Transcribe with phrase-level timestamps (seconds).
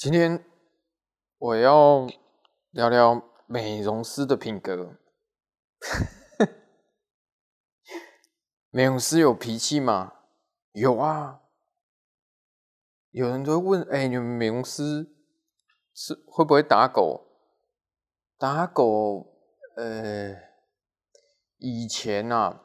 [0.00, 0.42] 今天
[1.36, 2.06] 我要
[2.70, 4.96] 聊聊美容师的品格。
[8.72, 10.14] 美容师有脾气吗？
[10.72, 11.42] 有啊。
[13.10, 15.14] 有人都会问：哎、你们美容师
[15.92, 17.26] 是会不会打狗？
[18.38, 19.36] 打狗？
[19.76, 20.34] 呃，
[21.58, 22.64] 以前啊，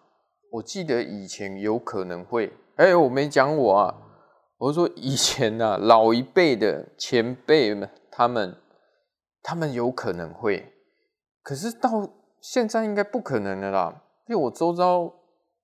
[0.52, 2.58] 我记得以前有可能会。
[2.78, 4.05] 哎、我没讲我啊。
[4.66, 8.58] 我说以前啊， 老一辈的前辈们，他们
[9.44, 10.74] 他们有可能会，
[11.44, 12.10] 可是到
[12.42, 14.02] 现在应该不可能的啦。
[14.28, 15.14] 因为我周遭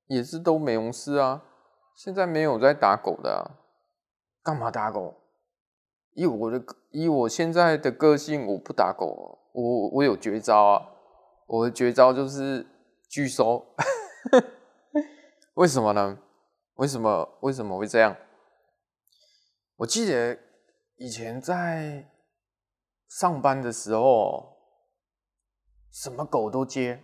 [0.05, 1.43] 也是都美容师啊，
[1.95, 3.57] 现在没有在打狗的啊，
[4.43, 5.15] 干嘛打狗？
[6.13, 10.89] 以我的以我现在的个性，我不打狗，我我有绝招啊，
[11.47, 12.67] 我的绝招就是
[13.09, 13.65] 拒收。
[15.55, 16.19] 为什么呢？
[16.75, 18.15] 为什么为什么会这样？
[19.81, 20.37] 我记得
[20.97, 22.07] 以前在
[23.07, 24.55] 上班的时候，
[25.91, 27.03] 什么狗都接，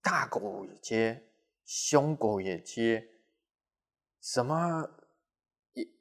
[0.00, 1.28] 大狗也接，
[1.66, 3.06] 凶狗也接，
[4.18, 4.88] 什么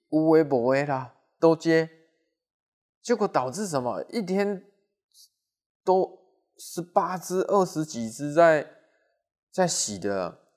[0.08, 1.90] 无微不微啦都接，
[3.02, 4.02] 结果导致什么？
[4.04, 4.66] 一天
[5.84, 6.18] 都
[6.58, 8.74] 十八只、二十几只在
[9.52, 10.48] 在洗的，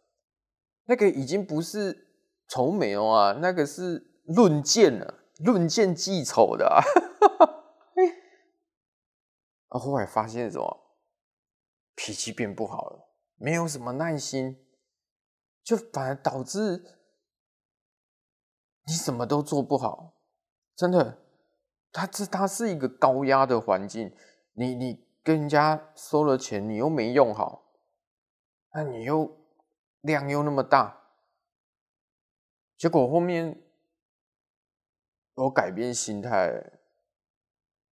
[0.84, 2.10] 那个已经不是。
[2.48, 6.82] 丑美哦啊，那个是论件啊，论件计丑的啊。
[9.68, 10.78] 啊，后来发现什么？
[11.94, 14.64] 脾气变不好了，没有什么耐心，
[15.62, 16.82] 就反而导致
[18.86, 20.14] 你什么都做不好。
[20.74, 21.18] 真的，
[21.92, 24.14] 它这它是一个高压的环境，
[24.54, 27.62] 你你跟人家收了钱，你又没用好，
[28.74, 29.38] 那你又
[30.00, 31.01] 量又那么大。
[32.82, 33.62] 结果后面
[35.34, 36.80] 我改变心态，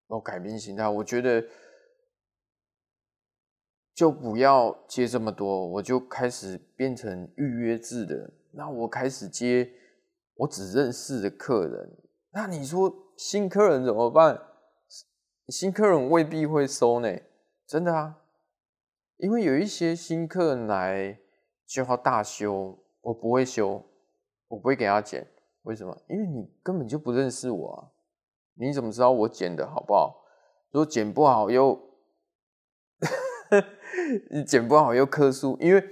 [0.07, 1.47] 我改变心态，我觉得
[3.93, 8.33] 就不要接这么多，我就开始变成预约制的。
[8.53, 9.71] 那我开始接
[10.33, 11.95] 我只认识的客人，
[12.31, 14.41] 那你说新客人怎么办？
[15.49, 17.15] 新客人未必会收呢，
[17.67, 18.23] 真的啊，
[19.17, 21.19] 因为有一些新客人来
[21.67, 23.85] 就要大修，我不会修。
[24.49, 25.25] 我不会给他剪，
[25.61, 25.97] 为什么？
[26.09, 27.87] 因为你根本就不认识我啊！
[28.55, 30.25] 你怎么知道我剪的好不好？
[30.71, 31.79] 如果剪不好又，
[34.31, 35.83] 你剪不好又客诉，因为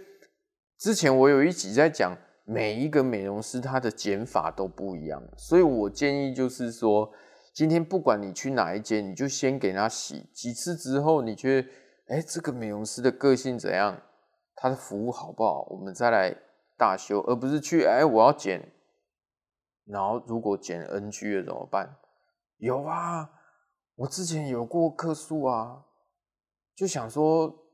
[0.78, 7.12] 之前我有一集在讲，每一个美容师他的剪法都不一样，所以我建议就是说，
[7.54, 11.70] 今天不管你去哪一间，你就先给他洗几次之后，你觉得，
[12.08, 14.02] 哎，这个美容师的个性怎样？
[14.56, 15.68] 他的服务好不好？
[15.70, 16.36] 我们再来。
[16.78, 18.72] 大修，而不是去哎，我要剪，
[19.86, 21.98] 然后如果剪 NG 了怎么办？
[22.58, 23.30] 有啊，
[23.96, 25.86] 我之前有过客诉啊，
[26.76, 27.66] 就想说，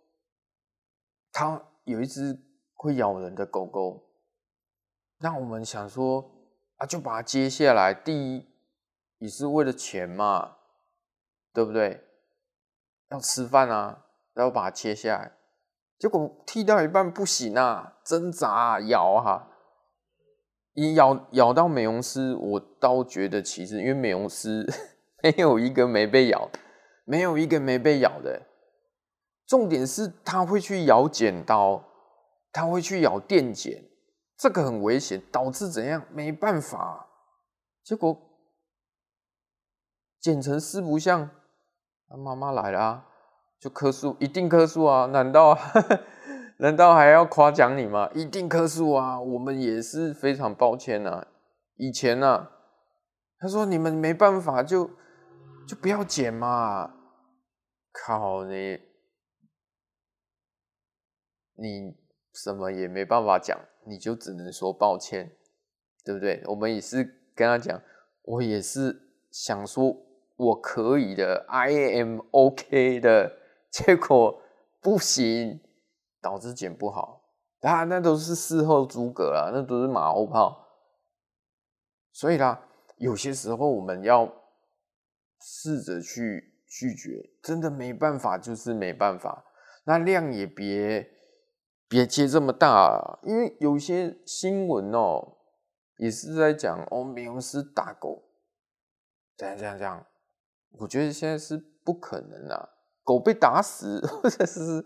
[1.32, 2.40] 他有一只
[2.74, 4.10] 会咬人的狗狗，
[5.20, 6.32] 那我们想说
[6.78, 7.94] 啊，就把它接下来。
[7.94, 8.48] 第一，
[9.20, 10.58] 也是为了钱嘛，
[11.54, 12.08] 对不对？
[13.10, 15.38] 要吃饭啊，然后把它切下来。
[16.00, 19.48] 结果剃到一半不行啊，挣扎啊，咬啊，
[20.74, 24.66] 一咬咬到美容师，我倒觉得其实因为美容师
[25.24, 26.50] 没有一个没被咬，
[27.06, 28.48] 没有一个没被咬的。
[29.46, 31.84] 重点是他会去咬剪刀，
[32.52, 33.86] 他会去咬电剪，
[34.38, 36.06] 这个很危险，导致怎样？
[36.12, 37.08] 没办法，
[37.84, 38.18] 结果
[40.20, 41.30] 剪成四不像，
[42.10, 43.10] 他妈妈来了啊。
[43.64, 45.06] 就棵数，一定棵数啊！
[45.06, 45.58] 难道
[46.60, 48.10] 难道还要夸奖你吗？
[48.14, 49.18] 一定棵数啊！
[49.22, 51.26] 我们也是非常抱歉啊。
[51.78, 52.50] 以前呢、
[53.40, 54.94] 他说你们没办法就，就
[55.68, 56.94] 就不要剪嘛。
[57.94, 58.80] 靠你，
[61.56, 61.96] 你
[62.34, 65.32] 什么也没办法讲，你就只能说抱歉，
[66.04, 66.44] 对不对？
[66.48, 67.02] 我们也是
[67.34, 67.82] 跟他讲，
[68.24, 69.02] 我也是
[69.32, 69.96] 想说
[70.36, 73.38] 我可以的，I am OK 的。
[73.86, 74.40] 结果
[74.80, 75.60] 不行，
[76.22, 77.24] 导致剪不好，
[77.62, 80.68] 啊，那都是事后诸葛啊，那都是马后炮。
[82.12, 82.68] 所以啦，
[82.98, 84.32] 有些时候我们要
[85.42, 89.44] 试着去拒绝，真的没办法就是没办法。
[89.86, 91.10] 那量也别
[91.88, 95.38] 别接这么大啊，因为有些新闻哦，
[95.98, 98.24] 也是在讲哦，美容师打狗，
[99.36, 100.06] 这样这样这样，
[100.74, 102.70] 我觉得现在是不可能啊。
[103.04, 104.84] 狗被打死， 或者是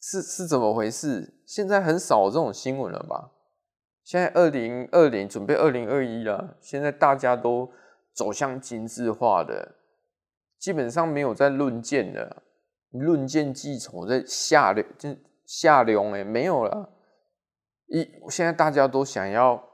[0.00, 1.34] 是是怎么回事？
[1.46, 3.32] 现在很少这种新闻了吧？
[4.02, 7.70] 现在二零二零准备二零二一了，现在大家都
[8.12, 9.76] 走向精致化的，
[10.58, 12.42] 基本上没有在论剑的，
[12.90, 16.90] 论剑记仇在下流，就下流哎，没有了。
[17.86, 19.68] 一现在大家都想要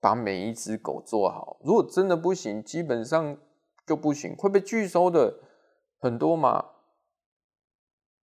[0.00, 3.36] 把每一只狗做好，如果真的不行，基本上
[3.86, 5.34] 就不行，会被拒收的
[6.06, 6.64] 很多嘛。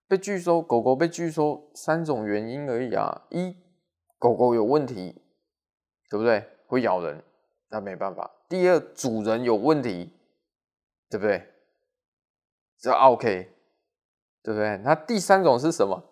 [0.09, 3.23] 被拒收，狗狗被拒收三种原因而已啊。
[3.31, 3.57] 一，
[4.19, 5.21] 狗狗有问题，
[6.09, 6.45] 对不对？
[6.67, 7.23] 会咬人，
[7.71, 8.31] 那没办法。
[8.49, 10.13] 第二，主人有问题，
[11.11, 11.49] 对不对？
[12.79, 13.53] 这 OK，
[14.43, 14.77] 对不对？
[14.79, 16.05] 那第三种是什么？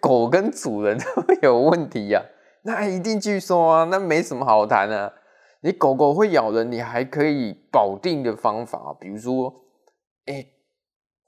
[0.00, 2.24] 狗跟主人都有问题呀、
[2.62, 5.14] 那一定拒收啊，那没什么好谈的、
[5.60, 9.54] 你狗狗会咬人，你还可以保定的方法，比如说，
[10.26, 10.46] 哎，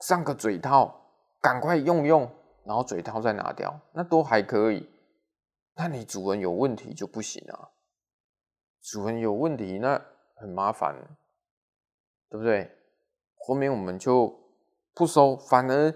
[0.01, 0.93] 上个嘴套，
[1.41, 2.29] 赶快用用，
[2.65, 4.89] 然后嘴套再拿掉，那都还可以。
[5.75, 7.69] 那你主人有问题就不行啊，
[8.81, 10.01] 主人有问题那
[10.35, 10.95] 很麻烦，
[12.29, 12.69] 对不对？
[13.37, 14.37] 后面我们就
[14.93, 15.93] 不收，反而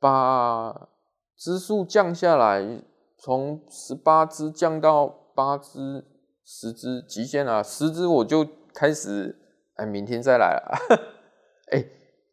[0.00, 0.88] 把。
[1.36, 2.80] 只数降下来，
[3.18, 6.06] 从十八只降到八只、
[6.44, 7.60] 十只极限啊！
[7.60, 9.36] 十只我就开始，
[9.74, 10.78] 哎，明天再来啊！
[11.74, 11.84] 哎，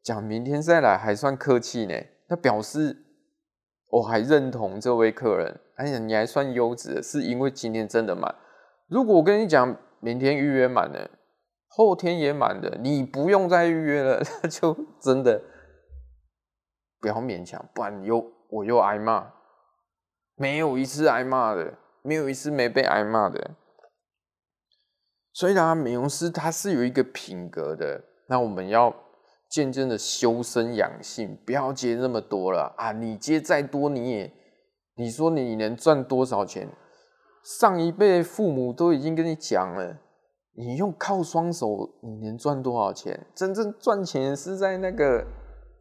[0.03, 1.95] 讲明天再来还算客气呢，
[2.27, 2.97] 那表示
[3.87, 5.59] 我还认同这位客人。
[5.75, 8.33] 哎呀，你还算优质，是因为今天真的满。
[8.87, 11.09] 如果我跟你讲明天预约满了，
[11.67, 15.41] 后天也满了，你不用再预约了， 那就真的
[16.99, 18.31] 不要勉强，不然又。
[18.53, 19.31] 我又挨骂，
[20.35, 23.51] 没有一次挨骂的，没有一次没被挨骂的。
[25.31, 28.93] 所以呢，美容师他是有一个品格的，那我们要
[29.51, 32.93] 渐渐的修身养性，不要接那么多了啊！
[32.93, 34.33] 你接再多，你也
[34.95, 36.69] 你说你能赚多少钱？
[37.43, 39.99] 上一辈父母都已经跟你讲了，
[40.53, 41.67] 你用靠双手，
[42.01, 43.27] 你能赚多少钱？
[43.35, 45.25] 真正赚钱是在那个，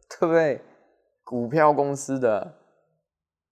[0.09, 0.61] 对不对？
[1.23, 2.57] 股票公司的。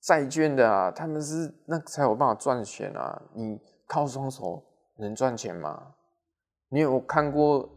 [0.02, 3.22] 债券的啊，他们是那才有办法赚钱啊！
[3.36, 4.64] 你靠双手
[4.98, 5.94] 能赚钱吗？
[6.70, 7.70] 你有看过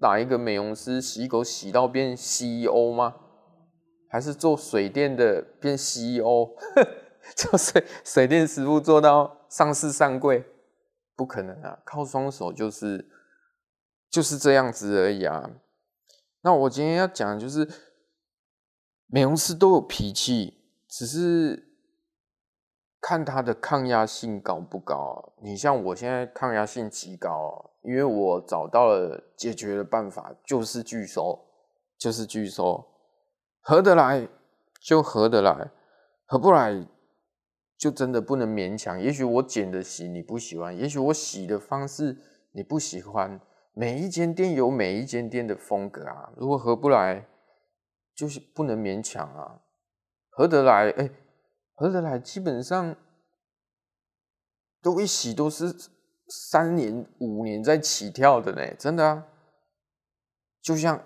[0.00, 3.16] 哪一个美容师洗狗洗到变 CEO 吗？
[4.08, 6.54] 还是做水电的变 CEO？
[7.36, 10.44] 就 水水电师傅做到上市上柜？
[11.14, 11.78] 不可能啊！
[11.84, 13.10] 靠双手就是
[14.10, 15.50] 就是这样子而已啊！
[16.42, 17.68] 那我今天要讲就是
[19.06, 20.56] 美容师都有脾气。
[20.92, 21.68] 只是
[23.00, 25.34] 看他的抗压性高不高。
[25.40, 31.38] 你像我现在抗压性极高，因为我找到了解决的办法，就是拒收，
[31.98, 32.86] 就是拒收，
[33.60, 34.28] 合得来
[34.80, 35.70] 就合得来，
[36.26, 36.86] 合不来
[37.76, 39.00] 就真的不能勉强。
[39.00, 42.18] 也许我剪的洗你不喜欢，也许我洗的方式
[42.52, 43.40] 你不喜欢。
[43.72, 47.26] 每一间店有每一间店的风格啊，如果合不来，
[48.14, 49.62] 就是不能勉强啊。
[50.28, 51.10] 合得来，哎、
[51.74, 52.96] 合得来，基本上
[54.82, 55.72] 都一洗都是
[56.30, 59.26] 三年五年在起跳的呢，真的啊，
[60.62, 61.02] 就像，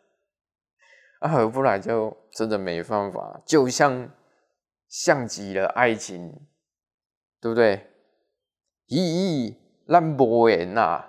[1.20, 4.10] 啊，合不来就真的没办法，就像
[4.88, 6.46] 像极了爱情，
[7.40, 7.90] 对不对？
[8.88, 11.06] 咦，烂博言呐，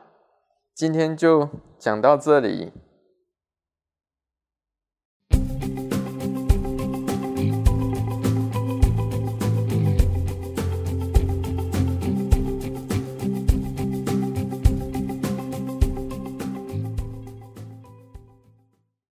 [0.73, 2.71] 今天就讲到这里。